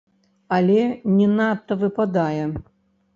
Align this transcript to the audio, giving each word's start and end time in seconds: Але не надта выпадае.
Але 0.55 0.79
не 1.17 1.27
надта 1.33 1.77
выпадае. 1.83 2.43